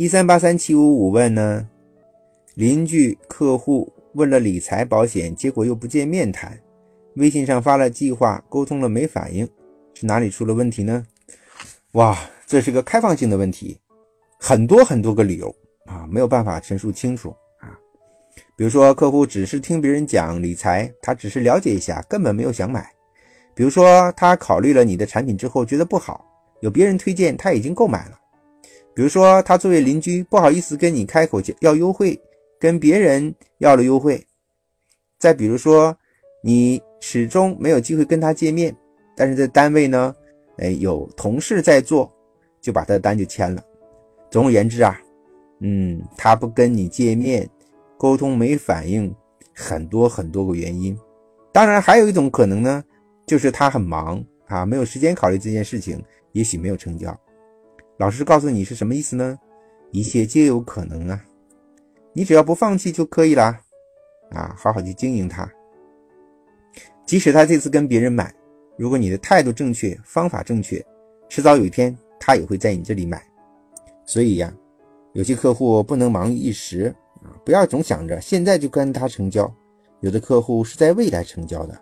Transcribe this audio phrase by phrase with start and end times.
[0.00, 1.68] 一三八三七五五问呢，
[2.54, 6.58] 邻居客户问了理财保险，结果又不见面谈，
[7.16, 9.46] 微信上发了计划，沟通了没反应，
[9.92, 11.06] 是哪里出了问题呢？
[11.92, 13.78] 哇，这是个开放性的问题，
[14.38, 15.54] 很多很多个理由
[15.84, 17.28] 啊，没有办法陈述清楚
[17.58, 17.68] 啊。
[18.56, 22.90] 比如说，客户只是听别人讲理财，他只是了解一下，根本没有想买。
[23.54, 26.24] 比如说，他考虑了你的产品之后觉得不好，
[26.62, 28.18] 有别人推荐，他已经购买了。
[29.00, 32.20] 比如说，他作为邻居不好意思跟你开口要优惠，
[32.58, 34.22] 跟别人要了优惠。
[35.18, 35.96] 再比如说，
[36.42, 38.76] 你始终没有机会跟他见面，
[39.16, 40.14] 但是在单位呢，
[40.58, 42.12] 哎，有同事在做，
[42.60, 43.64] 就把他的单就签了。
[44.30, 45.00] 总而言之啊，
[45.60, 47.48] 嗯，他不跟你见面，
[47.96, 49.10] 沟通没反应，
[49.54, 50.94] 很多很多个原因。
[51.52, 52.84] 当然，还有一种可能呢。
[53.26, 57.18] 就是他很忙啊，没有时间考虑这件事情，也许没有成交。
[58.00, 59.38] 老师告诉你是什么意思呢？
[59.90, 61.22] 一切皆有可能啊，
[62.14, 63.60] 你只要不放弃就可以啦，
[64.30, 65.46] 啊，好好去经营它。
[67.04, 68.34] 即使他这次跟别人买，
[68.78, 70.82] 如果你的态度正确，方法正确，
[71.28, 73.22] 迟早有一天他也会在你这里买。
[74.06, 74.50] 所以呀，
[75.12, 79.54] 有些客户不能忙于一时啊，不要总想着现在就跟他成交，
[80.00, 81.78] 有的客户是在未来成交的。